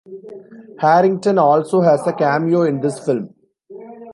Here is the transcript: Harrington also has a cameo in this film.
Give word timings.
Harrington 0.79 1.37
also 1.37 1.79
has 1.81 2.07
a 2.07 2.13
cameo 2.13 2.63
in 2.63 2.81
this 2.81 3.05
film. 3.05 3.35